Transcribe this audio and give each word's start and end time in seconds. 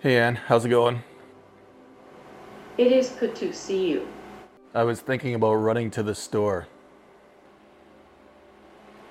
Hey, 0.00 0.16
Anne, 0.16 0.38
how's 0.48 0.64
it 0.64 0.68
going? 0.68 1.02
It 2.76 2.92
is 2.92 3.10
good 3.18 3.34
to 3.34 3.52
see 3.52 3.90
you. 3.90 4.06
I 4.72 4.84
was 4.84 5.00
thinking 5.00 5.34
about 5.34 5.56
running 5.56 5.90
to 5.90 6.04
the 6.04 6.14
store. 6.14 6.68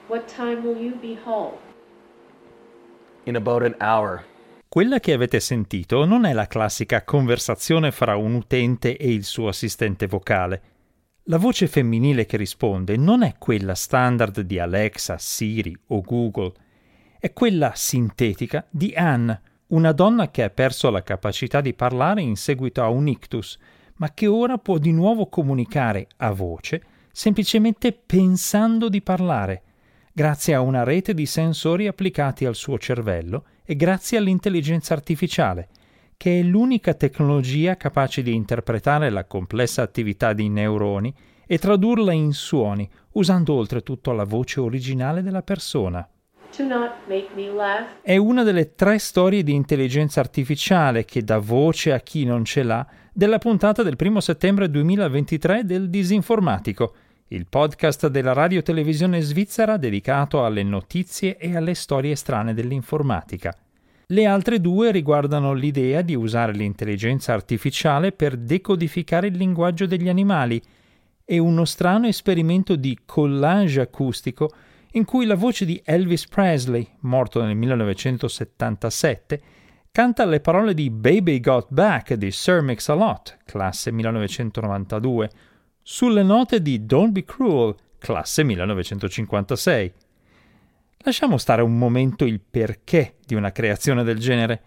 What 0.08 0.30
time 0.34 0.64
will 0.64 0.78
you 0.78 0.96
be 0.96 1.18
home? 1.26 1.58
In 3.26 3.36
about 3.36 3.64
an 3.64 3.76
hour. 3.82 4.24
Quella 4.70 5.02
che 5.02 5.12
avete 5.12 5.42
sentito 5.42 6.06
non 6.06 6.24
è 6.24 6.32
la 6.32 6.48
classica 6.48 7.04
conversazione 7.04 7.92
fra 7.92 8.16
un 8.16 8.36
utente 8.36 8.96
e 8.96 9.12
il 9.12 9.26
suo 9.26 9.50
assistente 9.50 10.08
vocale. 10.08 10.62
La 11.24 11.38
voce 11.38 11.68
femminile 11.68 12.26
che 12.26 12.38
risponde 12.38 12.96
non 12.96 13.24
è 13.24 13.36
quella 13.38 13.76
standard 13.76 14.40
di 14.40 14.58
Alexa, 14.58 15.18
Siri 15.18 15.78
o 15.88 16.00
Google, 16.00 16.54
è 17.20 17.34
quella 17.34 17.74
sintetica 17.76 18.66
di 18.70 18.94
Anne, 18.96 19.42
una 19.68 19.92
donna 19.92 20.32
che 20.32 20.44
ha 20.44 20.50
perso 20.50 20.90
la 20.90 21.04
capacità 21.04 21.62
di 21.62 21.74
parlare 21.74 22.22
in 22.22 22.36
seguito 22.36 22.82
a 22.82 22.90
un 22.90 23.08
ictus, 23.08 23.58
ma 23.96 24.14
che 24.14 24.28
ora 24.28 24.58
può 24.58 24.78
di 24.78 24.92
nuovo 24.92 25.28
comunicare 25.28 26.08
a 26.18 26.32
voce 26.32 26.82
semplicemente 27.18 27.94
pensando 27.94 28.90
di 28.90 29.02
parlare, 29.02 29.64
grazie 30.14 30.54
a 30.54 30.62
una 30.62 30.84
rete 30.84 31.16
di 31.16 31.26
sensori 31.26 31.88
applicati 31.88 32.46
al 32.46 32.54
suo 32.54 32.78
cervello 32.78 33.46
e 33.66 33.76
grazie 33.76 34.20
all'intelligenza 34.20 34.94
artificiale, 34.94 35.68
che 36.16 36.40
è 36.40 36.44
l'unica 36.44 36.94
tecnologia 36.94 37.76
capace 37.76 38.22
di 38.22 38.36
interpretare 38.36 39.10
la 39.10 39.26
complessa 39.26 39.82
attività 39.82 40.34
di 40.34 40.48
neuroni 40.48 41.12
e 41.48 41.58
tradurla 41.58 42.12
in 42.12 42.34
suoni, 42.34 42.88
usando 43.14 43.56
oltretutto 43.56 44.12
la 44.12 44.26
voce 44.26 44.60
originale 44.60 45.24
della 45.24 45.42
persona. 45.42 46.08
È 48.02 48.18
una 48.18 48.42
delle 48.42 48.74
tre 48.74 48.98
storie 48.98 49.44
di 49.44 49.54
intelligenza 49.54 50.22
artificiale 50.22 51.06
che 51.06 51.24
dà 51.24 51.38
voce 51.38 51.94
a 51.94 52.00
chi 52.00 52.26
non 52.26 52.46
ce 52.46 52.64
l'ha 52.64 52.84
della 53.14 53.38
puntata 53.38 53.84
del 53.84 53.96
1 54.00 54.20
settembre 54.20 54.68
2023 54.68 55.66
del 55.66 55.88
Disinformatico, 55.88 56.96
il 57.28 57.46
podcast 57.48 58.08
della 58.08 58.34
radio 58.34 58.64
televisione 58.64 59.22
svizzera 59.22 59.78
dedicato 59.78 60.44
alle 60.46 60.64
notizie 60.64 61.38
e 61.38 61.56
alle 61.56 61.76
storie 61.76 62.16
strane 62.16 62.56
dell'informatica. 62.56 63.56
Le 64.08 64.26
altre 64.26 64.60
due 64.60 64.90
riguardano 64.90 65.54
l'idea 65.54 66.02
di 66.02 66.16
usare 66.16 66.54
l'intelligenza 66.54 67.34
artificiale 67.34 68.14
per 68.14 68.36
decodificare 68.36 69.28
il 69.28 69.38
linguaggio 69.38 69.86
degli 69.86 70.10
animali 70.10 70.60
e 71.24 71.38
uno 71.38 71.66
strano 71.66 72.08
esperimento 72.08 72.76
di 72.76 72.98
collage 73.06 73.80
acustico 73.82 74.50
in 74.98 75.06
cui 75.06 75.26
la 75.26 75.36
voce 75.36 75.64
di 75.64 75.80
Elvis 75.86 76.28
Presley, 76.28 76.86
morto 77.02 77.42
nel 77.42 77.56
1977, 77.56 79.42
canta 79.92 80.26
le 80.26 80.40
parole 80.40 80.74
di 80.74 80.90
Baby 80.90 81.40
Got 81.40 81.68
Back 81.70 82.16
di 82.16 82.32
Sir 82.32 82.62
Mix-a-Lot, 82.62 83.38
classe 83.46 83.92
1992, 83.92 85.30
sulle 85.84 86.24
note 86.24 86.64
di 86.64 86.84
Don't 86.86 87.12
Be 87.12 87.24
Cruel, 87.24 87.76
classe 88.00 88.44
1956. 88.44 89.94
Lasciamo 90.98 91.38
stare 91.38 91.62
un 91.62 91.78
momento 91.78 92.26
il 92.26 92.42
perché 92.42 93.18
di 93.24 93.36
una 93.36 93.52
creazione 93.52 94.04
del 94.04 94.18
genere, 94.18 94.60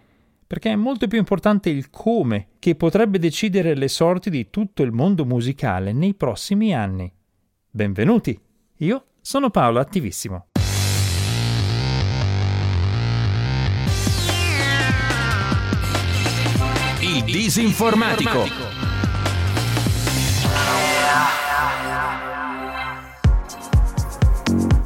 perché 0.46 0.70
è 0.70 0.76
molto 0.76 1.08
più 1.08 1.18
importante 1.18 1.70
il 1.70 1.90
come 1.90 2.50
che 2.60 2.76
potrebbe 2.76 3.18
decidere 3.18 3.74
le 3.74 3.88
sorti 3.88 4.30
di 4.30 4.48
tutto 4.48 4.84
il 4.84 4.92
mondo 4.92 5.24
musicale 5.24 5.92
nei 5.92 6.14
prossimi 6.14 6.72
anni. 6.72 7.12
Benvenuti! 7.68 8.40
Io 8.78 9.04
sono 9.20 9.50
Paolo 9.50 9.80
Attivissimo. 9.80 10.46
Il 17.00 17.24
disinformatico. 17.24 18.68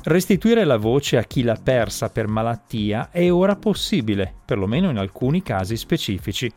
Restituire 0.05 0.65
la 0.65 0.77
voce 0.77 1.17
a 1.17 1.23
chi 1.23 1.43
l'ha 1.43 1.59
persa 1.61 2.11
per 2.11 2.28
malattia 2.28 3.09
è 3.11 3.33
ora 3.33 3.56
possibile, 3.56 4.34
perlomeno 4.44 4.91
in 4.91 4.99
alcuni 4.99 5.43
casi 5.43 5.77
specifici. 5.77 6.53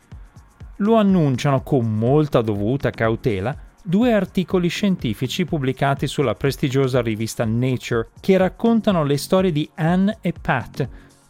Lo 0.76 0.94
annunciano 0.94 1.62
con 1.62 1.96
molta 1.96 2.42
dovuta 2.42 2.90
cautela 2.90 3.56
due 3.88 4.12
articoli 4.12 4.68
scientifici 4.68 5.46
pubblicati 5.46 6.06
sulla 6.06 6.34
prestigiosa 6.34 7.00
rivista 7.00 7.46
Nature 7.46 8.10
che 8.20 8.36
raccontano 8.36 9.02
le 9.02 9.16
storie 9.16 9.50
di 9.50 9.66
Anne 9.76 10.18
e 10.20 10.34
Pat, 10.38 10.86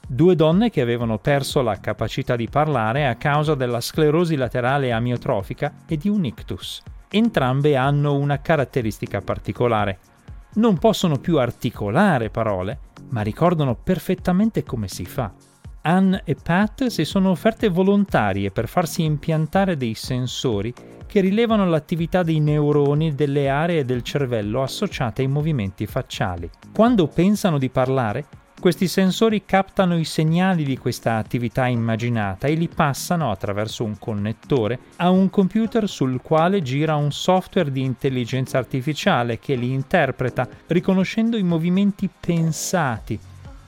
due 0.09 0.35
donne 0.35 0.69
che 0.69 0.81
avevano 0.81 1.19
perso 1.19 1.63
la 1.63 1.79
capacità 1.79 2.35
di 2.35 2.49
parlare 2.49 3.07
a 3.07 3.15
causa 3.15 3.55
della 3.55 3.81
sclerosi 3.81 4.35
laterale 4.35 4.91
amiotrofica 4.91 5.73
e 5.87 5.97
di 5.97 6.09
un 6.09 6.25
ictus. 6.25 6.83
Entrambe 7.09 7.77
hanno 7.77 8.17
una 8.17 8.41
caratteristica 8.41 9.21
particolare. 9.21 9.99
Non 10.55 10.79
possono 10.79 11.19
più 11.19 11.39
articolare 11.39 12.29
parole, 12.29 12.81
ma 13.11 13.21
ricordano 13.21 13.77
perfettamente 13.77 14.65
come 14.65 14.89
si 14.89 15.05
fa. 15.05 15.33
Anne 15.89 16.21
e 16.27 16.35
Pat 16.35 16.89
si 16.89 17.07
sono 17.07 17.31
offerte 17.31 17.69
volontarie 17.69 18.51
per 18.51 18.69
farsi 18.69 19.05
impiantare 19.05 19.79
dei 19.79 19.95
sensori 19.95 20.71
che 21.07 21.23
rilevano 21.23 21.67
l'attività 21.67 22.23
dei 22.23 22.41
neuroni 22.41 23.15
delle 23.15 23.49
aree 23.49 23.87
del 23.87 24.03
cervello 24.03 24.63
associate 24.63 25.23
ai 25.23 25.29
movimenti 25.29 25.87
facciali. 25.87 26.51
Quando 26.75 27.07
pensano 27.07 27.57
di 27.57 27.71
parlare, 27.71 28.27
questi 28.61 28.87
sensori 28.87 29.47
captano 29.47 29.97
i 29.97 30.05
segnali 30.05 30.63
di 30.63 30.77
questa 30.77 31.17
attività 31.17 31.67
immaginata 31.67 32.49
e 32.49 32.53
li 32.53 32.69
passano 32.69 33.31
attraverso 33.31 33.83
un 33.83 33.99
connettore 33.99 34.79
a 34.97 35.09
un 35.09 35.31
computer 35.31 35.89
sul 35.89 36.21
quale 36.21 36.61
gira 36.61 36.97
un 36.97 37.13
software 37.13 37.73
di 37.73 37.83
intelligenza 37.83 38.59
artificiale 38.59 39.39
che 39.39 39.55
li 39.55 39.73
interpreta 39.73 40.47
riconoscendo 40.67 41.39
i 41.39 41.43
movimenti 41.43 42.11
pensati 42.21 43.19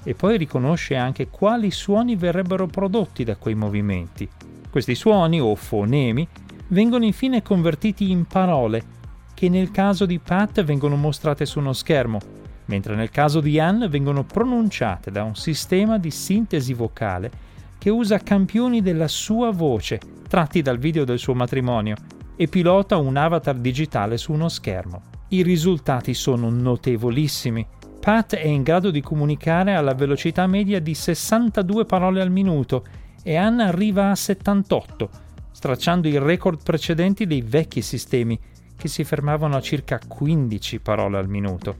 e 0.03 0.15
poi 0.15 0.37
riconosce 0.37 0.97
anche 0.97 1.29
quali 1.29 1.71
suoni 1.71 2.17
verrebbero 2.17 2.67
prodotti 2.67 3.25
da 3.25 3.37
quei 3.37 3.55
movimenti. 3.55 4.29
Questi 4.71 4.95
suoni 4.95 5.41
o 5.41 5.55
fonemi 5.55 6.27
vengono 6.69 7.05
infine 7.05 7.43
convertiti 7.43 8.11
in 8.11 8.25
parole 8.25 8.99
che 9.35 9.49
nel 9.49 9.71
caso 9.71 10.07
di 10.07 10.19
Pat 10.19 10.63
vengono 10.63 10.97
mostrate 10.97 11.47
su 11.47 11.59
uno 11.59 11.73
schermo, 11.73 12.19
mentre 12.67 12.95
nel 12.95 13.11
caso 13.11 13.41
di 13.41 13.59
Anne 13.59 13.89
vengono 13.89 14.23
pronunciate 14.25 15.11
da 15.11 15.25
un 15.25 15.35
sistema 15.35 15.99
di 15.99 16.11
sintesi 16.11 16.75
vocale 16.75 17.31
che 17.79 17.91
usa 17.91 18.19
campioni 18.19 18.83
della 18.83 19.09
sua 19.09 19.51
voce 19.51 19.99
tratti 20.29 20.63
dal 20.63 20.79
video 20.79 21.05
del 21.05 21.19
suo 21.19 21.35
matrimonio 21.35 21.97
e 22.37 22.47
pilota 22.47 22.97
un 22.99 23.17
avatar 23.17 23.57
digitale 23.57 24.17
su 24.17 24.33
uno 24.33 24.49
schermo. 24.49 25.03
I 25.29 25.43
risultati 25.43 26.15
sono 26.15 26.51
notevolissimi 26.51 27.67
Pat 28.01 28.35
è 28.35 28.47
in 28.47 28.63
grado 28.63 28.91
di 28.91 29.03
comunicare 29.03 29.75
alla 29.75 29.93
velocità 29.93 30.47
media 30.47 30.81
di 30.81 30.95
62 30.95 31.85
parole 31.85 32.23
al 32.23 32.31
minuto 32.31 32.83
e 33.23 33.37
Anna 33.37 33.67
arriva 33.67 34.09
a 34.11 34.15
78, 34.15 35.11
stracciando 35.51 36.09
i 36.09 36.19
record 36.19 36.63
precedenti 36.63 37.27
dei 37.27 37.43
vecchi 37.43 37.83
sistemi 37.83 38.41
che 38.75 38.89
si 38.89 39.05
fermavano 39.05 39.55
a 39.55 39.61
circa 39.61 40.01
15 40.09 40.81
parole 40.81 41.19
al 41.19 41.29
minuto. 41.29 41.77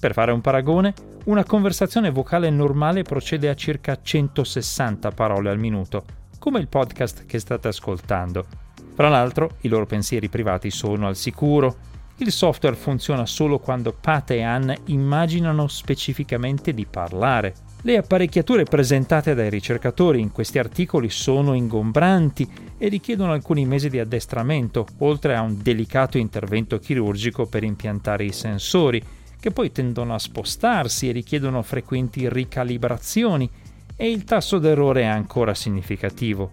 Per 0.00 0.12
fare 0.12 0.32
un 0.32 0.40
paragone, 0.40 0.92
una 1.26 1.44
conversazione 1.44 2.10
vocale 2.10 2.50
normale 2.50 3.04
procede 3.04 3.48
a 3.48 3.54
circa 3.54 3.96
160 4.02 5.12
parole 5.12 5.50
al 5.50 5.58
minuto, 5.60 6.04
come 6.40 6.58
il 6.58 6.66
podcast 6.66 7.26
che 7.26 7.38
state 7.38 7.68
ascoltando. 7.68 8.44
Fra 8.92 9.08
l'altro, 9.08 9.52
i 9.60 9.68
loro 9.68 9.86
pensieri 9.86 10.28
privati 10.28 10.72
sono 10.72 11.06
al 11.06 11.14
sicuro 11.14 11.76
il 12.18 12.30
software 12.30 12.76
funziona 12.76 13.26
solo 13.26 13.58
quando 13.58 13.92
Pat 13.92 14.30
e 14.30 14.42
Anne 14.42 14.78
immaginano 14.86 15.66
specificamente 15.66 16.72
di 16.72 16.86
parlare. 16.86 17.54
Le 17.82 17.96
apparecchiature 17.96 18.62
presentate 18.64 19.34
dai 19.34 19.50
ricercatori 19.50 20.20
in 20.20 20.30
questi 20.30 20.58
articoli 20.58 21.10
sono 21.10 21.54
ingombranti 21.54 22.48
e 22.78 22.88
richiedono 22.88 23.32
alcuni 23.32 23.66
mesi 23.66 23.90
di 23.90 23.98
addestramento, 23.98 24.86
oltre 24.98 25.34
a 25.34 25.42
un 25.42 25.60
delicato 25.60 26.16
intervento 26.16 26.78
chirurgico 26.78 27.46
per 27.46 27.64
impiantare 27.64 28.24
i 28.24 28.32
sensori, 28.32 29.02
che 29.40 29.50
poi 29.50 29.72
tendono 29.72 30.14
a 30.14 30.18
spostarsi 30.18 31.08
e 31.08 31.12
richiedono 31.12 31.62
frequenti 31.62 32.28
ricalibrazioni, 32.28 33.50
e 33.96 34.10
il 34.10 34.24
tasso 34.24 34.58
d'errore 34.58 35.02
è 35.02 35.06
ancora 35.06 35.52
significativo 35.52 36.52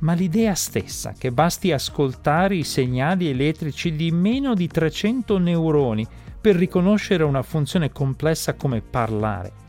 ma 0.00 0.12
l'idea 0.12 0.54
stessa 0.54 1.14
che 1.16 1.32
basti 1.32 1.72
ascoltare 1.72 2.56
i 2.56 2.64
segnali 2.64 3.28
elettrici 3.28 3.94
di 3.94 4.10
meno 4.10 4.54
di 4.54 4.66
300 4.66 5.38
neuroni 5.38 6.06
per 6.40 6.56
riconoscere 6.56 7.24
una 7.24 7.42
funzione 7.42 7.90
complessa 7.90 8.54
come 8.54 8.80
parlare 8.80 9.64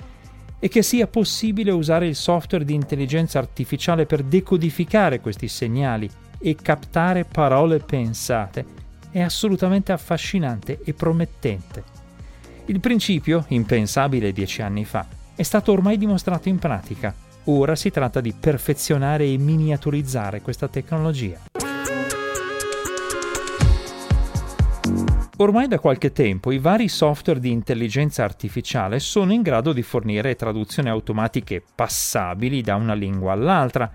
e 0.60 0.70
che 0.70 0.82
sia 0.82 1.08
possibile 1.08 1.72
usare 1.72 2.08
il 2.08 2.16
software 2.16 2.66
di 2.66 2.74
intelligenza 2.74 3.40
artificiale 3.40 4.06
per 4.06 4.24
decodificare 4.24 5.20
questi 5.20 5.48
segnali 5.48 6.10
e 6.40 6.56
captare 6.56 7.26
parole 7.26 7.80
pensate 7.80 8.66
è 9.12 9.22
assolutamente 9.22 9.92
affascinante 9.92 10.80
e 10.84 10.94
promettente. 10.94 11.84
Il 12.66 12.80
principio, 12.80 13.46
impensabile 13.50 14.34
dieci 14.34 14.62
anni 14.62 14.84
fa, 14.84 15.08
è 15.36 15.44
stato 15.44 15.72
ormai 15.72 15.98
dimostrato 15.98 16.50
in 16.50 16.60
pratica 16.60 17.14
Ora 17.50 17.76
si 17.78 17.92
tratta 17.92 18.20
di 18.20 18.34
perfezionare 18.34 19.24
e 19.24 19.38
miniaturizzare 19.38 20.42
questa 20.42 20.68
tecnologia. 20.68 21.40
Ormai 25.38 25.70
da 25.70 25.80
qualche 25.80 26.12
tempo 26.12 26.52
i 26.52 26.58
vari 26.58 26.90
software 26.90 27.40
di 27.40 27.52
intelligenza 27.52 28.26
artificiale 28.26 29.00
sono 29.00 29.32
in 29.32 29.44
grado 29.44 29.72
di 29.72 29.82
fornire 29.82 30.36
traduzioni 30.36 30.90
automatiche 30.90 31.64
passabili 31.74 32.62
da 32.62 32.76
una 32.76 32.94
lingua 32.94 33.32
all'altra, 33.32 33.90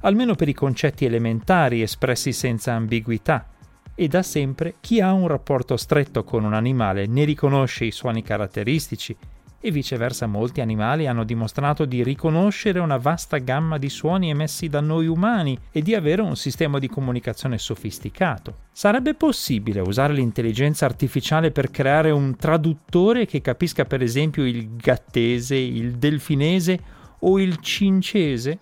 almeno 0.00 0.34
per 0.34 0.50
i 0.50 0.54
concetti 0.54 1.06
elementari 1.06 1.80
espressi 1.80 2.32
senza 2.32 2.74
ambiguità. 2.74 3.46
E 3.94 4.06
da 4.06 4.22
sempre 4.22 4.74
chi 4.80 5.00
ha 5.00 5.12
un 5.12 5.28
rapporto 5.28 5.78
stretto 5.78 6.24
con 6.24 6.44
un 6.44 6.52
animale 6.52 7.06
ne 7.06 7.24
riconosce 7.24 7.86
i 7.86 7.90
suoni 7.90 8.22
caratteristici 8.22 9.16
e 9.60 9.70
viceversa 9.70 10.26
molti 10.26 10.60
animali 10.60 11.06
hanno 11.06 11.24
dimostrato 11.24 11.84
di 11.84 12.02
riconoscere 12.02 12.78
una 12.78 12.96
vasta 12.96 13.38
gamma 13.38 13.76
di 13.78 13.88
suoni 13.88 14.30
emessi 14.30 14.68
da 14.68 14.80
noi 14.80 15.06
umani 15.06 15.58
e 15.72 15.82
di 15.82 15.94
avere 15.94 16.22
un 16.22 16.36
sistema 16.36 16.78
di 16.78 16.88
comunicazione 16.88 17.58
sofisticato. 17.58 18.66
Sarebbe 18.70 19.14
possibile 19.14 19.80
usare 19.80 20.12
l'intelligenza 20.12 20.84
artificiale 20.84 21.50
per 21.50 21.70
creare 21.70 22.10
un 22.10 22.36
traduttore 22.36 23.26
che 23.26 23.40
capisca 23.40 23.84
per 23.84 24.02
esempio 24.02 24.46
il 24.46 24.76
gattese, 24.76 25.56
il 25.56 25.96
delfinese 25.96 26.80
o 27.20 27.40
il 27.40 27.58
cincese? 27.58 28.60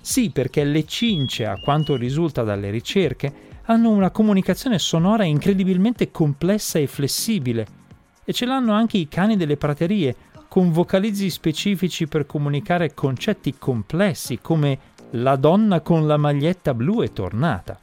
Sì, 0.00 0.30
perché 0.30 0.64
le 0.64 0.84
cince, 0.84 1.46
a 1.46 1.58
quanto 1.58 1.96
risulta 1.96 2.42
dalle 2.42 2.70
ricerche, 2.70 3.46
hanno 3.64 3.90
una 3.90 4.10
comunicazione 4.10 4.78
sonora 4.78 5.24
incredibilmente 5.24 6.10
complessa 6.10 6.78
e 6.78 6.86
flessibile 6.86 7.77
e 8.28 8.34
ce 8.34 8.44
l'hanno 8.44 8.74
anche 8.74 8.98
i 8.98 9.08
cani 9.08 9.38
delle 9.38 9.56
praterie, 9.56 10.14
con 10.48 10.70
vocalizzi 10.70 11.30
specifici 11.30 12.06
per 12.06 12.26
comunicare 12.26 12.92
concetti 12.92 13.54
complessi 13.56 14.38
come 14.42 14.78
la 15.12 15.36
donna 15.36 15.80
con 15.80 16.06
la 16.06 16.18
maglietta 16.18 16.74
blu 16.74 17.00
è 17.00 17.10
tornata. 17.10 17.80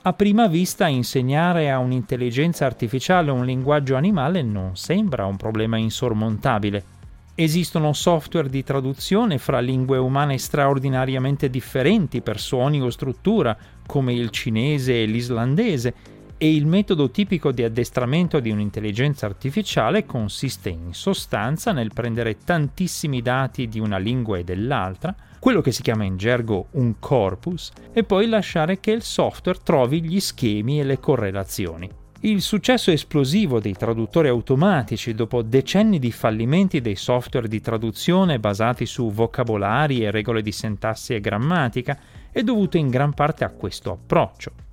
A 0.00 0.12
prima 0.14 0.46
vista 0.46 0.86
insegnare 0.86 1.70
a 1.70 1.80
un'intelligenza 1.80 2.64
artificiale 2.64 3.30
un 3.30 3.44
linguaggio 3.44 3.94
animale 3.94 4.40
non 4.40 4.74
sembra 4.74 5.26
un 5.26 5.36
problema 5.36 5.76
insormontabile. 5.76 6.84
Esistono 7.34 7.92
software 7.92 8.48
di 8.48 8.64
traduzione 8.64 9.36
fra 9.36 9.60
lingue 9.60 9.98
umane 9.98 10.38
straordinariamente 10.38 11.50
differenti 11.50 12.22
per 12.22 12.40
suoni 12.40 12.80
o 12.80 12.88
struttura, 12.88 13.54
come 13.86 14.14
il 14.14 14.30
cinese 14.30 15.02
e 15.02 15.04
l'islandese, 15.04 15.94
e 16.44 16.54
il 16.54 16.66
metodo 16.66 17.10
tipico 17.10 17.52
di 17.52 17.62
addestramento 17.62 18.38
di 18.38 18.50
un'intelligenza 18.50 19.24
artificiale 19.24 20.04
consiste 20.04 20.68
in 20.68 20.92
sostanza 20.92 21.72
nel 21.72 21.94
prendere 21.94 22.36
tantissimi 22.36 23.22
dati 23.22 23.66
di 23.66 23.80
una 23.80 23.96
lingua 23.96 24.36
e 24.36 24.44
dell'altra, 24.44 25.16
quello 25.38 25.62
che 25.62 25.72
si 25.72 25.80
chiama 25.80 26.04
in 26.04 26.18
gergo 26.18 26.66
un 26.72 26.96
corpus, 26.98 27.72
e 27.94 28.04
poi 28.04 28.28
lasciare 28.28 28.78
che 28.78 28.90
il 28.90 29.00
software 29.00 29.60
trovi 29.62 30.02
gli 30.02 30.20
schemi 30.20 30.80
e 30.80 30.84
le 30.84 31.00
correlazioni. 31.00 31.88
Il 32.20 32.42
successo 32.42 32.90
esplosivo 32.90 33.58
dei 33.58 33.72
traduttori 33.72 34.28
automatici 34.28 35.14
dopo 35.14 35.40
decenni 35.40 35.98
di 35.98 36.12
fallimenti 36.12 36.82
dei 36.82 36.96
software 36.96 37.48
di 37.48 37.62
traduzione 37.62 38.38
basati 38.38 38.84
su 38.84 39.10
vocabolari 39.10 40.04
e 40.04 40.10
regole 40.10 40.42
di 40.42 40.52
sintassi 40.52 41.14
e 41.14 41.20
grammatica 41.20 41.98
è 42.30 42.42
dovuto 42.42 42.76
in 42.76 42.90
gran 42.90 43.14
parte 43.14 43.44
a 43.44 43.50
questo 43.50 43.92
approccio 43.92 44.63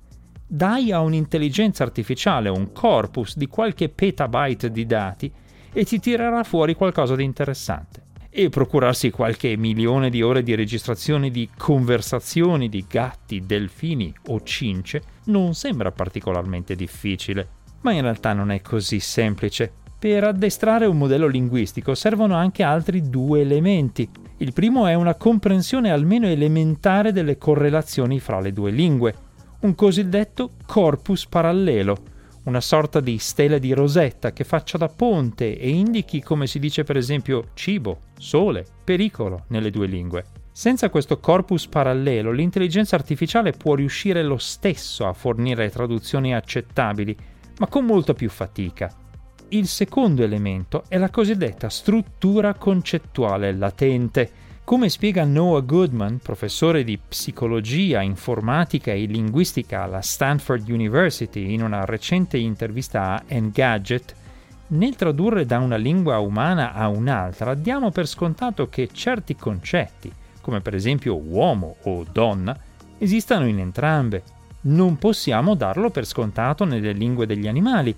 dai 0.54 0.92
a 0.92 1.00
un'intelligenza 1.00 1.82
artificiale 1.82 2.50
un 2.50 2.72
corpus 2.72 3.38
di 3.38 3.46
qualche 3.46 3.88
petabyte 3.88 4.70
di 4.70 4.84
dati 4.84 5.32
e 5.72 5.84
ti 5.84 5.98
tirerà 5.98 6.42
fuori 6.42 6.74
qualcosa 6.74 7.16
di 7.16 7.24
interessante. 7.24 8.02
E 8.28 8.50
procurarsi 8.50 9.10
qualche 9.10 9.56
milione 9.56 10.10
di 10.10 10.20
ore 10.20 10.42
di 10.42 10.54
registrazione 10.54 11.30
di 11.30 11.48
conversazioni 11.56 12.68
di 12.68 12.84
gatti, 12.86 13.46
delfini 13.46 14.12
o 14.26 14.42
cince 14.42 15.02
non 15.24 15.54
sembra 15.54 15.90
particolarmente 15.90 16.76
difficile. 16.76 17.48
Ma 17.80 17.92
in 17.92 18.02
realtà 18.02 18.34
non 18.34 18.50
è 18.50 18.60
così 18.60 19.00
semplice. 19.00 19.72
Per 19.98 20.22
addestrare 20.22 20.84
un 20.84 20.98
modello 20.98 21.28
linguistico 21.28 21.94
servono 21.94 22.34
anche 22.34 22.62
altri 22.62 23.08
due 23.08 23.40
elementi. 23.40 24.06
Il 24.38 24.52
primo 24.52 24.86
è 24.86 24.92
una 24.92 25.14
comprensione 25.14 25.90
almeno 25.90 26.26
elementare 26.26 27.10
delle 27.10 27.38
correlazioni 27.38 28.20
fra 28.20 28.40
le 28.40 28.52
due 28.52 28.70
lingue, 28.70 29.14
un 29.62 29.74
cosiddetto 29.76 30.52
corpus 30.66 31.26
parallelo, 31.26 32.10
una 32.44 32.60
sorta 32.60 32.98
di 32.98 33.18
stella 33.18 33.58
di 33.58 33.72
rosetta 33.72 34.32
che 34.32 34.42
faccia 34.42 34.76
da 34.76 34.88
ponte 34.88 35.56
e 35.56 35.68
indichi 35.68 36.20
come 36.20 36.48
si 36.48 36.58
dice 36.58 36.82
per 36.82 36.96
esempio 36.96 37.50
cibo, 37.54 37.98
sole, 38.18 38.66
pericolo 38.82 39.44
nelle 39.48 39.70
due 39.70 39.86
lingue. 39.86 40.24
Senza 40.50 40.90
questo 40.90 41.18
corpus 41.18 41.68
parallelo 41.68 42.32
l'intelligenza 42.32 42.96
artificiale 42.96 43.52
può 43.52 43.74
riuscire 43.74 44.22
lo 44.24 44.36
stesso 44.36 45.06
a 45.06 45.12
fornire 45.12 45.70
traduzioni 45.70 46.34
accettabili, 46.34 47.16
ma 47.58 47.68
con 47.68 47.84
molta 47.84 48.14
più 48.14 48.28
fatica. 48.28 48.92
Il 49.50 49.68
secondo 49.68 50.24
elemento 50.24 50.84
è 50.88 50.98
la 50.98 51.10
cosiddetta 51.10 51.68
struttura 51.68 52.54
concettuale 52.54 53.52
latente, 53.52 54.30
come 54.64 54.88
spiega 54.88 55.24
Noah 55.24 55.60
Goodman, 55.60 56.18
professore 56.18 56.84
di 56.84 56.96
psicologia, 56.96 58.00
informatica 58.00 58.92
e 58.92 59.06
linguistica 59.06 59.82
alla 59.82 60.00
Stanford 60.00 60.68
University 60.68 61.52
in 61.52 61.62
una 61.62 61.84
recente 61.84 62.38
intervista 62.38 63.14
a 63.14 63.22
Engadget, 63.26 64.14
nel 64.68 64.94
tradurre 64.94 65.44
da 65.44 65.58
una 65.58 65.76
lingua 65.76 66.18
umana 66.18 66.72
a 66.72 66.88
un'altra 66.88 67.54
diamo 67.54 67.90
per 67.90 68.06
scontato 68.06 68.68
che 68.68 68.88
certi 68.90 69.36
concetti, 69.36 70.10
come 70.40 70.60
per 70.60 70.74
esempio 70.74 71.16
uomo 71.16 71.76
o 71.82 72.06
donna, 72.10 72.56
esistano 72.98 73.46
in 73.46 73.58
entrambe. 73.58 74.22
Non 74.62 74.96
possiamo 74.96 75.54
darlo 75.54 75.90
per 75.90 76.06
scontato 76.06 76.64
nelle 76.64 76.92
lingue 76.92 77.26
degli 77.26 77.48
animali, 77.48 77.94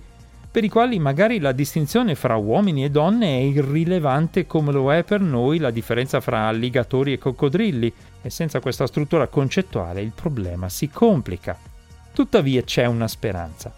per 0.55 0.63
i 0.63 0.69
quali 0.69 0.99
magari 0.99 1.39
la 1.39 1.51
distinzione 1.51 2.15
fra 2.15 2.37
uomini 2.37 2.85
e 2.85 2.89
donne 2.89 3.27
è 3.27 3.41
irrilevante 3.41 4.47
come 4.47 4.71
lo 4.71 4.93
è 4.93 5.03
per 5.03 5.19
noi 5.19 5.57
la 5.57 5.69
differenza 5.69 6.21
fra 6.21 6.47
alligatori 6.47 7.11
e 7.11 7.17
coccodrilli, 7.17 7.91
e 8.21 8.29
senza 8.29 8.61
questa 8.61 8.87
struttura 8.87 9.27
concettuale 9.27 10.01
il 10.01 10.13
problema 10.15 10.69
si 10.69 10.89
complica. 10.89 11.59
Tuttavia 12.13 12.63
c'è 12.63 12.85
una 12.85 13.09
speranza. 13.09 13.75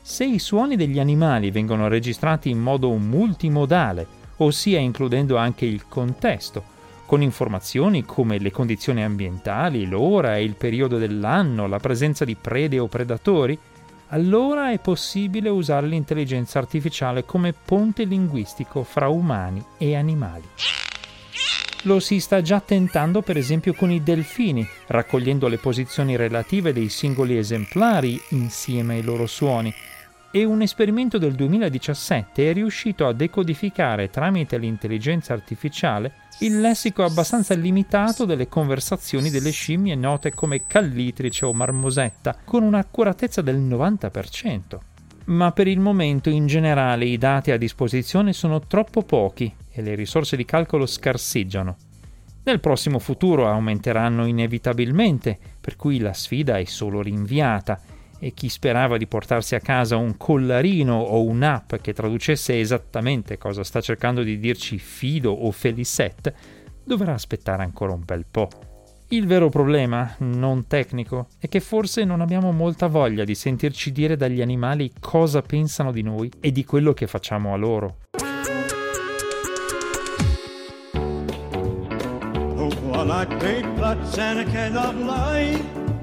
Se 0.00 0.24
i 0.24 0.38
suoni 0.38 0.76
degli 0.76 1.00
animali 1.00 1.50
vengono 1.50 1.88
registrati 1.88 2.48
in 2.48 2.60
modo 2.60 2.92
multimodale, 2.92 4.06
ossia 4.36 4.78
includendo 4.78 5.36
anche 5.36 5.64
il 5.64 5.88
contesto, 5.88 6.62
con 7.06 7.22
informazioni 7.22 8.04
come 8.04 8.38
le 8.38 8.52
condizioni 8.52 9.02
ambientali, 9.02 9.84
l'ora 9.84 10.36
e 10.36 10.44
il 10.44 10.54
periodo 10.54 10.96
dell'anno, 10.96 11.66
la 11.66 11.80
presenza 11.80 12.24
di 12.24 12.36
prede 12.36 12.78
o 12.78 12.86
predatori, 12.86 13.58
allora 14.10 14.70
è 14.70 14.78
possibile 14.78 15.48
usare 15.48 15.86
l'intelligenza 15.86 16.58
artificiale 16.58 17.24
come 17.24 17.52
ponte 17.52 18.04
linguistico 18.04 18.82
fra 18.82 19.08
umani 19.08 19.64
e 19.78 19.96
animali. 19.96 20.48
Lo 21.84 21.98
si 21.98 22.20
sta 22.20 22.42
già 22.42 22.60
tentando 22.60 23.22
per 23.22 23.38
esempio 23.38 23.72
con 23.72 23.90
i 23.90 24.02
delfini, 24.02 24.66
raccogliendo 24.88 25.48
le 25.48 25.56
posizioni 25.56 26.14
relative 26.14 26.72
dei 26.72 26.90
singoli 26.90 27.38
esemplari 27.38 28.20
insieme 28.30 28.96
ai 28.96 29.02
loro 29.02 29.26
suoni, 29.26 29.72
e 30.32 30.44
un 30.44 30.62
esperimento 30.62 31.18
del 31.18 31.34
2017 31.34 32.50
è 32.50 32.52
riuscito 32.52 33.06
a 33.06 33.12
decodificare 33.12 34.10
tramite 34.10 34.58
l'intelligenza 34.58 35.32
artificiale 35.32 36.12
il 36.40 36.60
lessico 36.60 37.04
abbastanza 37.04 37.54
limitato 37.54 38.24
delle 38.24 38.48
conversazioni 38.48 39.28
delle 39.28 39.50
scimmie 39.50 39.94
note 39.94 40.32
come 40.32 40.66
callitrice 40.66 41.44
o 41.44 41.52
marmosetta, 41.52 42.36
con 42.44 42.62
un'accuratezza 42.62 43.42
del 43.42 43.58
90%. 43.58 44.78
Ma 45.26 45.52
per 45.52 45.66
il 45.66 45.80
momento 45.80 46.30
in 46.30 46.46
generale 46.46 47.04
i 47.04 47.18
dati 47.18 47.50
a 47.50 47.58
disposizione 47.58 48.32
sono 48.32 48.60
troppo 48.60 49.02
pochi 49.02 49.52
e 49.70 49.82
le 49.82 49.94
risorse 49.94 50.36
di 50.36 50.44
calcolo 50.44 50.86
scarseggiano. 50.86 51.76
Nel 52.44 52.60
prossimo 52.60 52.98
futuro 52.98 53.48
aumenteranno 53.48 54.24
inevitabilmente, 54.26 55.38
per 55.60 55.76
cui 55.76 55.98
la 55.98 56.14
sfida 56.14 56.56
è 56.56 56.64
solo 56.64 57.02
rinviata 57.02 57.80
e 58.20 58.32
chi 58.32 58.48
sperava 58.48 58.98
di 58.98 59.06
portarsi 59.06 59.54
a 59.54 59.60
casa 59.60 59.96
un 59.96 60.16
collarino 60.16 60.94
o 60.94 61.24
un'app 61.24 61.76
che 61.76 61.94
traducesse 61.94 62.60
esattamente 62.60 63.38
cosa 63.38 63.64
sta 63.64 63.80
cercando 63.80 64.22
di 64.22 64.38
dirci 64.38 64.78
Fido 64.78 65.32
o 65.32 65.50
Felicette 65.50 66.34
dovrà 66.84 67.14
aspettare 67.14 67.62
ancora 67.62 67.92
un 67.92 68.02
bel 68.04 68.26
po'. 68.30 68.48
Il 69.08 69.26
vero 69.26 69.48
problema, 69.48 70.14
non 70.18 70.68
tecnico, 70.68 71.28
è 71.38 71.48
che 71.48 71.58
forse 71.58 72.04
non 72.04 72.20
abbiamo 72.20 72.52
molta 72.52 72.86
voglia 72.86 73.24
di 73.24 73.34
sentirci 73.34 73.90
dire 73.90 74.16
dagli 74.16 74.40
animali 74.40 74.92
cosa 75.00 75.42
pensano 75.42 75.90
di 75.90 76.02
noi 76.02 76.30
e 76.38 76.52
di 76.52 76.64
quello 76.64 76.92
che 76.92 77.08
facciamo 77.08 77.52
a 77.52 77.56
loro. 77.56 77.96
Oh, 82.92 83.04
like 83.04 83.36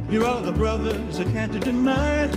You 0.10 0.24
the 0.42 0.54
brothers 0.54 1.20
I 1.20 1.26
can't 1.34 1.58
deny 1.58 2.30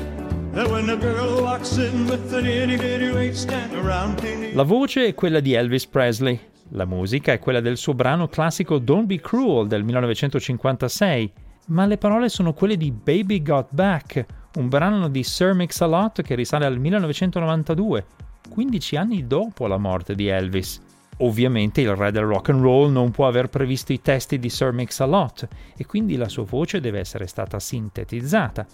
around 3.75 4.21
La 4.55 4.65
voce 4.65 5.07
è 5.07 5.15
quella 5.15 5.39
di 5.39 5.53
Elvis 5.53 5.87
Presley, 5.87 6.41
La 6.71 6.85
musica 6.85 7.31
è 7.33 7.39
quella 7.39 7.61
del 7.61 7.77
suo 7.77 7.95
brano 7.95 8.27
classico 8.27 8.79
Don't 8.79 9.07
Be 9.07 9.21
Cruel 9.21 9.69
del 9.69 9.85
1956, 9.85 11.33
ma 11.69 11.87
le 11.87 11.97
parole 11.97 12.29
sono 12.29 12.55
quelle 12.55 12.77
di 12.77 12.91
Baby 12.91 13.41
Got 13.41 13.69
Back, 13.71 14.27
un 14.57 14.69
brano 14.69 15.07
di 15.09 15.23
Sir 15.23 15.55
Mix-a-Lot 15.55 16.23
che 16.23 16.35
risale 16.35 16.67
al 16.67 16.81
1992, 16.81 18.05
15 18.51 18.97
anni 18.97 19.27
dopo 19.29 19.69
la 19.69 19.79
morte 19.79 20.17
di 20.17 20.27
Elvis. 20.27 20.90
Ovviamente 21.23 21.83
il 21.83 21.95
re 21.95 22.11
del 22.11 22.25
rock 22.25 22.49
and 22.49 22.63
roll 22.63 22.91
non 22.91 23.11
può 23.11 23.27
aver 23.27 23.49
previsto 23.49 23.93
i 23.93 24.01
testi 24.01 24.39
di 24.39 24.49
Sir 24.49 24.73
Mix-a-Lot 24.73 25.49
e 25.77 25.85
quindi 25.85 26.17
la 26.17 26.29
sua 26.29 26.45
voce 26.45 26.81
deve 26.81 26.99
essere 26.99 27.27
stata 27.27 27.59
sintetizzata. 27.59 28.67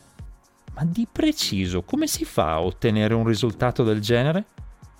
Ma 0.74 0.84
di 0.84 1.08
preciso 1.10 1.82
come 1.82 2.06
si 2.06 2.24
fa 2.24 2.52
a 2.52 2.62
ottenere 2.62 3.14
un 3.14 3.26
risultato 3.26 3.82
del 3.82 4.00
genere? 4.00 4.44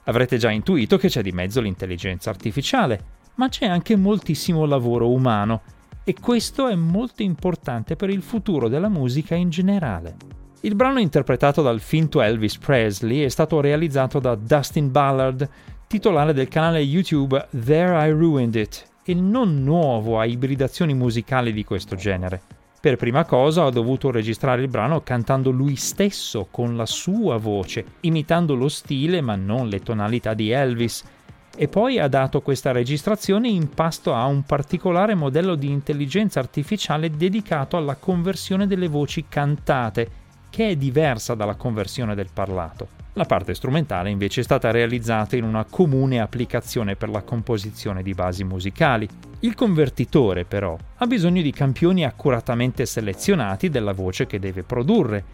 Avrete 0.04 0.38
già 0.38 0.50
intuito 0.50 0.96
che 0.96 1.08
c'è 1.08 1.22
di 1.22 1.32
mezzo 1.32 1.60
l'intelligenza 1.60 2.30
artificiale, 2.30 3.14
ma 3.36 3.48
c'è 3.48 3.66
anche 3.66 3.94
moltissimo 3.96 4.64
lavoro 4.64 5.10
umano 5.10 5.62
e 6.02 6.14
questo 6.20 6.68
è 6.68 6.74
molto 6.74 7.22
importante 7.22 7.94
per 7.94 8.10
il 8.10 8.22
futuro 8.22 8.68
della 8.68 8.88
musica 8.88 9.34
in 9.34 9.50
generale. 9.50 10.16
Il 10.62 10.74
brano 10.74 10.98
interpretato 10.98 11.62
dal 11.62 11.80
finto 11.80 12.20
Elvis 12.20 12.58
Presley 12.58 13.20
è 13.20 13.28
stato 13.28 13.60
realizzato 13.60 14.18
da 14.18 14.34
Dustin 14.34 14.90
Ballard, 14.90 15.48
titolare 15.88 16.32
del 16.32 16.48
canale 16.48 16.80
YouTube 16.80 17.46
There 17.64 18.08
I 18.08 18.10
Ruined 18.10 18.54
It, 18.56 18.84
il 19.04 19.18
non 19.18 19.62
nuovo 19.62 20.18
a 20.18 20.26
ibridazioni 20.26 20.94
musicali 20.94 21.52
di 21.52 21.64
questo 21.64 21.94
genere. 21.94 22.42
Per 22.80 22.96
prima 22.96 23.24
cosa 23.24 23.64
ha 23.64 23.70
dovuto 23.70 24.10
registrare 24.10 24.62
il 24.62 24.68
brano 24.68 25.02
cantando 25.02 25.50
lui 25.50 25.76
stesso 25.76 26.48
con 26.50 26.76
la 26.76 26.86
sua 26.86 27.36
voce, 27.36 27.84
imitando 28.00 28.54
lo 28.54 28.68
stile 28.68 29.20
ma 29.20 29.36
non 29.36 29.68
le 29.68 29.80
tonalità 29.80 30.34
di 30.34 30.50
Elvis, 30.50 31.04
e 31.56 31.68
poi 31.68 31.98
ha 32.00 32.08
dato 32.08 32.42
questa 32.42 32.72
registrazione 32.72 33.48
in 33.48 33.70
pasto 33.70 34.12
a 34.12 34.26
un 34.26 34.42
particolare 34.42 35.14
modello 35.14 35.54
di 35.54 35.70
intelligenza 35.70 36.40
artificiale 36.40 37.10
dedicato 37.10 37.76
alla 37.76 37.94
conversione 37.94 38.66
delle 38.66 38.88
voci 38.88 39.26
cantate, 39.28 40.10
che 40.56 40.70
è 40.70 40.76
diversa 40.76 41.34
dalla 41.34 41.54
conversione 41.54 42.14
del 42.14 42.30
parlato. 42.32 42.88
La 43.12 43.26
parte 43.26 43.52
strumentale 43.52 44.08
invece 44.08 44.40
è 44.40 44.42
stata 44.42 44.70
realizzata 44.70 45.36
in 45.36 45.44
una 45.44 45.66
comune 45.68 46.18
applicazione 46.18 46.96
per 46.96 47.10
la 47.10 47.20
composizione 47.20 48.02
di 48.02 48.14
basi 48.14 48.42
musicali. 48.42 49.06
Il 49.40 49.54
convertitore 49.54 50.46
però 50.46 50.74
ha 50.96 51.06
bisogno 51.06 51.42
di 51.42 51.52
campioni 51.52 52.06
accuratamente 52.06 52.86
selezionati 52.86 53.68
della 53.68 53.92
voce 53.92 54.24
che 54.26 54.38
deve 54.38 54.62
produrre 54.62 55.24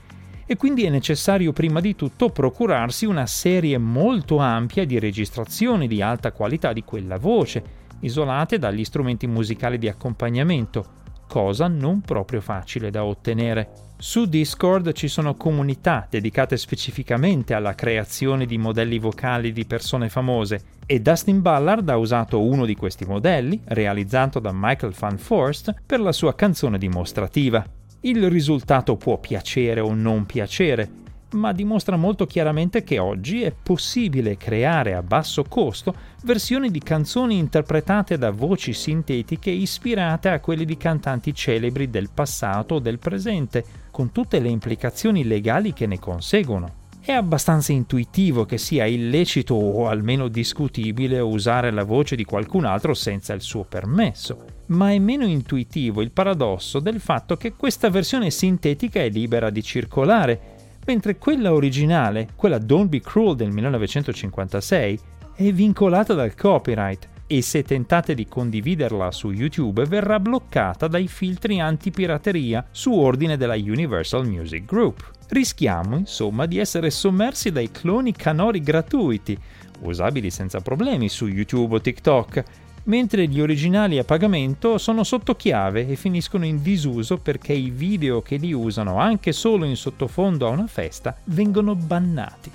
e 0.45 0.57
quindi 0.57 0.83
è 0.83 0.91
necessario 0.91 1.53
prima 1.53 1.79
di 1.79 1.95
tutto 1.95 2.31
procurarsi 2.31 3.07
una 3.07 3.27
serie 3.27 3.79
molto 3.79 4.39
ampia 4.39 4.85
di 4.85 4.99
registrazioni 4.99 5.87
di 5.87 6.03
alta 6.03 6.33
qualità 6.33 6.73
di 6.73 6.83
quella 6.83 7.17
voce, 7.17 7.63
isolate 8.01 8.59
dagli 8.59 8.85
strumenti 8.85 9.29
musicali 9.29 9.79
di 9.79 9.89
accompagnamento, 9.89 11.01
cosa 11.33 11.67
non 11.67 12.03
proprio 12.03 12.43
facile 12.43 12.91
da 12.91 13.07
ottenere. 13.07 13.71
Su 13.97 14.27
Discord 14.27 14.93
ci 14.93 15.09
sono 15.09 15.35
comunità 15.35 16.07
dedicate 16.11 16.59
specificamente 16.59 17.55
alla 17.55 17.75
creazione 17.75 18.45
di 18.45 18.59
modelli 18.59 18.99
vocali 18.99 19.51
di 19.51 19.65
persone 19.65 20.11
famose 20.11 20.61
e 20.85 21.01
Dustin 21.01 21.41
Ballard 21.41 21.89
ha 21.89 21.97
usato 21.97 22.43
uno 22.43 22.67
di 22.67 22.77
questi 22.77 23.07
modelli, 23.07 23.59
realizzato 23.65 24.41
da 24.41 24.51
Michael 24.53 24.93
Van 24.93 25.17
Forst, 25.17 25.75
per 25.87 26.01
la 26.01 26.13
sua 26.13 26.35
canzone 26.35 26.77
dimostrativa. 26.77 27.65
Il 28.01 28.29
risultato 28.29 28.97
può 28.97 29.17
piacere 29.17 29.81
o 29.81 29.95
non 29.95 30.27
piacere, 30.27 30.91
ma 31.33 31.53
dimostra 31.53 31.97
molto 31.97 32.27
chiaramente 32.27 32.83
che 32.83 32.99
oggi 32.99 33.43
è 33.43 33.53
possibile 33.53 34.37
creare 34.37 34.95
a 34.95 35.03
basso 35.03 35.45
costo 35.45 35.95
versioni 36.23 36.71
di 36.71 36.81
canzoni 36.81 37.39
interpretate 37.39 38.19
da 38.19 38.31
voci 38.31 38.73
sintetiche 38.73 39.51
ispirate 39.51 40.29
a 40.29 40.41
quelle 40.41 40.65
di 40.65 40.77
cantanti 40.77 41.35
celebri 41.35 41.91
del 41.91 42.11
passato 42.13 42.77
o 42.77 42.79
del 42.79 42.99
presente, 42.99 43.65
con 43.91 44.13
tutte 44.13 44.39
le 44.41 44.49
implicazioni 44.49 45.25
legali 45.25 45.73
che 45.73 45.87
ne 45.87 45.99
conseguono. 45.99 46.81
È 47.05 47.11
abbastanza 47.11 47.73
intuitivo 47.73 48.45
che 48.45 48.59
sia 48.59 48.87
illecito 48.87 49.55
o 49.55 49.89
almeno 49.89 50.29
discutibile 50.29 51.19
usare 51.19 51.73
la 51.73 51.83
voce 51.83 52.15
di 52.15 52.25
qualcun 52.25 52.65
altro 52.65 52.95
senza 52.95 53.33
il 53.33 53.41
suo 53.41 53.65
permesso, 53.65 54.45
ma 54.67 54.93
è 54.93 54.99
meno 55.01 55.27
intuitivo 55.27 56.01
il 56.01 56.13
paradosso 56.13 56.79
del 56.79 57.01
fatto 57.01 57.37
che 57.37 57.55
questa 57.55 57.91
versione 57.91 58.31
sintetica 58.31 59.01
è 59.01 59.09
libera 59.09 59.51
di 59.51 59.65
circolare 59.65 60.52
mentre 60.87 61.17
quella 61.17 61.53
originale, 61.53 62.29
quella 62.35 62.59
Don't 62.59 62.89
Be 62.89 63.01
Cruel 63.01 63.37
del 63.37 63.51
1956, 63.51 64.99
è 65.35 65.53
vincolata 65.53 66.15
dal 66.15 66.35
copyright 66.35 67.09
e 67.27 67.41
se 67.41 67.63
tentate 67.63 68.15
di 68.15 68.27
condividerla 68.27 69.11
su 69.11 69.31
YouTube 69.31 69.87
verrà 69.87 70.21
bloccata 70.21 70.87
dai 70.87 71.09
filtri 71.09 71.61
antipirateria 71.61 72.67
su 72.71 72.93
ordine 72.93 73.39
della 73.39 73.55
Universal 73.55 74.27
Music 74.27 74.67
Group. 74.67 75.11
Rischiamo, 75.29 75.97
insomma, 75.97 76.45
di 76.45 76.59
essere 76.59 76.91
sommersi 76.91 77.51
dai 77.51 77.71
cloni 77.71 78.13
canori 78.13 78.61
gratuiti, 78.61 79.39
usabili 79.81 80.31
senza 80.31 80.61
problemi 80.61 81.09
su 81.09 81.27
YouTube 81.27 81.77
o 81.77 81.81
TikTok, 81.81 82.43
mentre 82.85 83.27
gli 83.27 83.41
originali 83.41 83.99
a 83.99 84.05
pagamento 84.05 84.79
sono 84.79 85.05
sotto 85.05 85.37
chiave 85.37 85.87
e 85.89 85.97
finiscono 85.97 86.45
in 86.45 86.63
disuso 86.63 87.19
perché 87.19 87.53
i 87.53 87.71
video 87.71 88.23
che 88.23 88.37
li 88.37 88.53
usano 88.53 88.99
anche 88.99 89.33
solo 89.33 89.65
in 89.65 89.77
sottofondo 89.77 90.47
a 90.47 90.51
una 90.51 90.67
festa 90.67 91.17
vengono 91.25 91.75
bannati. 91.75 92.51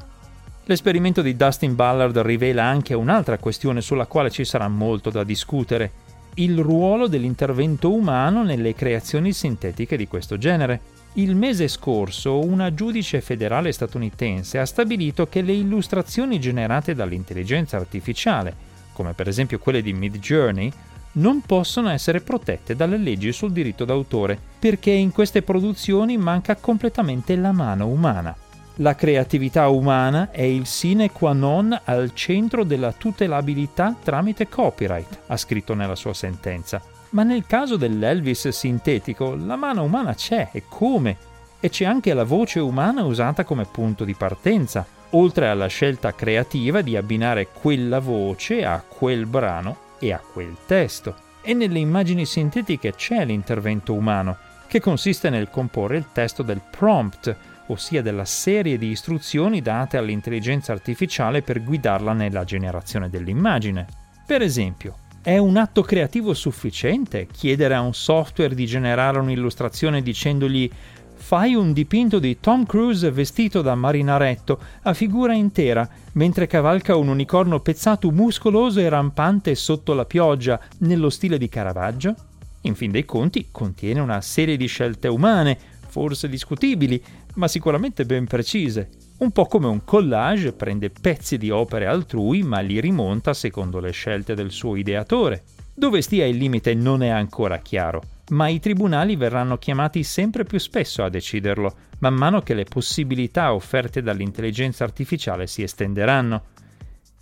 L'esperimento 0.66 1.22
di 1.22 1.38
Dustin 1.38 1.76
Ballard 1.76 2.18
rivela 2.18 2.64
anche 2.64 2.94
un'altra 2.94 3.38
questione 3.38 3.80
sulla 3.80 4.06
quale 4.06 4.30
ci 4.30 4.44
sarà 4.44 4.68
molto 4.68 5.10
da 5.10 5.24
discutere, 5.24 5.92
il 6.36 6.60
ruolo 6.60 7.08
dell'intervento 7.08 7.94
umano 7.94 8.44
nelle 8.44 8.76
creazioni 8.76 9.32
sintetiche 9.32 9.96
di 9.96 10.08
questo 10.08 10.38
genere. 10.38 10.96
Il 11.14 11.36
mese 11.36 11.68
scorso 11.68 12.44
una 12.44 12.74
giudice 12.74 13.22
federale 13.22 13.72
statunitense 13.72 14.60
ha 14.60 14.66
stabilito 14.66 15.28
che 15.28 15.42
le 15.42 15.54
illustrazioni 15.54 16.38
generate 16.40 16.94
dall'intelligenza 16.94 17.78
artificiale 17.78 18.67
come 18.98 19.14
per 19.14 19.28
esempio 19.28 19.60
quelle 19.60 19.84
di 19.84 19.94
Midjourney, 19.94 20.72
non 21.14 21.42
possono 21.42 21.90
essere 21.90 22.20
protette 22.20 22.76
dalle 22.76 22.98
leggi 22.98 23.32
sul 23.32 23.52
diritto 23.52 23.86
d'autore, 23.86 24.40
perché 24.58 24.90
in 24.90 25.12
queste 25.12 25.44
produzioni 25.44 26.18
manca 26.18 26.56
completamente 26.56 27.36
la 27.36 27.52
mano 27.52 27.86
umana. 27.86 28.36
La 28.78 28.96
creatività 28.96 29.68
umana 29.68 30.32
è 30.32 30.42
il 30.42 30.66
sine 30.66 31.12
qua 31.12 31.34
non 31.34 31.80
al 31.84 32.12
centro 32.16 32.64
della 32.64 32.92
tutelabilità 32.92 33.96
tramite 34.04 34.50
copyright, 34.50 35.20
ha 35.28 35.38
scritto 35.38 35.76
nella 35.76 35.96
sua 35.96 36.16
sentenza. 36.16 36.82
Ma 37.12 37.22
nel 37.22 37.46
caso 37.46 37.76
dell'Elvis 37.78 38.48
sintetico, 38.48 39.36
la 39.36 39.56
mano 39.56 39.84
umana 39.84 40.16
c'è 40.16 40.50
e 40.52 40.64
come? 40.68 41.18
E 41.60 41.70
c'è 41.70 41.86
anche 41.86 42.14
la 42.16 42.24
voce 42.24 42.60
umana 42.60 43.04
usata 43.04 43.44
come 43.44 43.66
punto 43.66 44.04
di 44.04 44.16
partenza, 44.16 44.86
oltre 45.12 45.48
alla 45.48 45.68
scelta 45.68 46.14
creativa 46.14 46.82
di 46.82 46.98
abbinare 46.98 47.48
quella 47.48 48.00
voce 48.00 48.66
a 48.66 48.84
quel 48.88 49.26
brano 49.26 49.78
e 50.00 50.12
a 50.12 50.20
quel 50.20 50.56
testo. 50.66 51.16
E 51.42 51.54
nelle 51.54 51.80
immagini 51.80 52.26
sintetiche 52.26 52.94
c'è 52.94 53.24
l'intervento 53.26 53.94
umano, 53.94 54.38
che 54.68 54.80
consiste 54.80 55.30
nel 55.30 55.50
comporre 55.50 55.98
il 55.98 56.08
testo 56.12 56.44
del 56.44 56.62
prompt, 56.70 57.36
ossia 57.68 58.02
della 58.02 58.26
serie 58.26 58.78
di 58.78 58.88
istruzioni 58.88 59.62
date 59.62 59.98
all'intelligenza 59.98 60.72
artificiale 60.72 61.42
per 61.42 61.64
guidarla 61.64 62.14
nella 62.14 62.44
generazione 62.44 63.10
dell'immagine. 63.10 63.86
Per 64.26 64.42
esempio, 64.42 64.98
è 65.22 65.38
un 65.38 65.58
atto 65.58 65.82
creativo 65.82 66.34
sufficiente 66.34 67.28
chiedere 67.28 67.76
a 67.76 67.82
un 67.82 67.94
software 67.94 68.56
di 68.56 68.66
generare 68.66 69.20
un'illustrazione 69.20 70.02
dicendogli 70.02 70.72
fai 71.18 71.56
un 71.56 71.74
dipinto 71.74 72.20
di 72.20 72.40
Tom 72.40 72.66
Cruise 72.66 73.12
vestito 73.12 73.62
da 73.62 73.76
marinaretto 73.76 74.60
a 74.84 74.94
figura 74.94 75.34
intera, 75.34 75.88
mentre 76.14 76.48
cavalca 76.48 76.96
un 76.96 77.10
unicorno 77.10 77.60
pezzato 77.60 78.12
muscoloso 78.12 78.80
e 78.80 78.88
rampante 78.88 79.54
sotto 79.56 79.94
la 79.94 80.06
pioggia, 80.06 80.60
nello 80.80 81.10
stile 81.10 81.38
di 81.38 81.50
Caravaggio? 81.50 82.16
In 82.62 82.76
fin 82.76 82.92
dei 82.92 83.06
conti 83.06 83.48
contiene 83.52 84.00
una 84.00 84.22
serie 84.22 84.58
di 84.58 84.68
scelte 84.68 85.08
umane, 85.08 85.58
forse 85.88 86.30
discutibili, 86.30 87.04
ma 87.36 87.48
sicuramente 87.48 88.06
ben 88.06 88.26
precise. 88.26 88.90
Un 89.18 89.32
po' 89.32 89.46
come 89.46 89.68
un 89.68 89.84
collage 89.84 90.54
prende 90.54 90.90
pezzi 90.90 91.38
di 91.38 91.50
opere 91.50 91.88
altrui 91.88 92.44
ma 92.44 92.60
li 92.60 92.80
rimonta 92.80 93.34
secondo 93.34 93.80
le 93.80 93.92
scelte 93.92 94.36
del 94.36 94.52
suo 94.52 94.76
ideatore. 94.76 95.44
Dove 95.74 96.02
stia 96.02 96.26
il 96.26 96.38
limite 96.38 96.74
non 96.74 97.04
è 97.04 97.10
ancora 97.10 97.58
chiaro 97.58 98.16
ma 98.30 98.48
i 98.48 98.60
tribunali 98.60 99.16
verranno 99.16 99.58
chiamati 99.58 100.04
sempre 100.04 100.44
più 100.44 100.60
spesso 100.60 101.04
a 101.04 101.10
deciderlo, 101.10 101.74
man 102.00 102.14
mano 102.14 102.42
che 102.42 102.54
le 102.54 102.66
possibilità 102.66 103.54
offerte 103.54 104.02
dall'intelligenza 104.02 104.84
artificiale 104.84 105.48
si 105.48 105.64
estenderanno. 105.64 106.44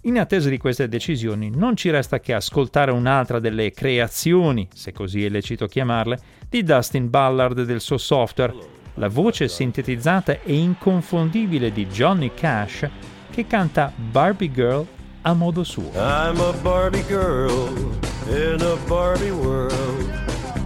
In 0.01 0.19
attesa 0.19 0.50
di 0.50 0.57
queste 0.57 0.88
decisioni 0.88 1.50
non 1.50 1.75
ci 1.75 1.89
resta 1.89 2.19
che 2.19 2.33
ascoltare 2.33 2.91
un'altra 2.91 3.39
delle 3.39 3.71
creazioni, 3.71 4.67
se 4.74 4.91
così 4.91 5.25
è 5.25 5.29
lecito 5.29 5.65
chiamarle, 5.65 6.19
di 6.50 6.63
Dustin 6.63 7.09
Ballard 7.09 7.57
e 7.59 7.65
del 7.65 7.81
suo 7.81 7.97
software, 7.97 8.53
la 8.95 9.09
voce 9.09 9.47
sintetizzata 9.47 10.41
e 10.41 10.53
inconfondibile 10.53 11.71
di 11.71 11.88
Johnny 11.88 12.31
Cash 12.33 12.88
che 13.31 13.47
canta 13.47 13.91
Barbie 13.95 14.51
Girl 14.51 14.85
a 15.24 15.33
modo 15.33 15.63
suo. 15.63 15.91
I'm 15.95 16.39
a 16.39 16.53
Barbie 16.62 17.03
girl 17.07 17.97
in 18.27 18.62
a 18.62 18.77
Barbie 18.88 19.31
world. 19.31 20.25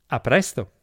A 0.08 0.20
presto! 0.22 0.79